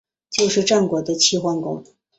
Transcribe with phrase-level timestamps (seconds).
[0.31, 1.83] 就是战国的齐桓公。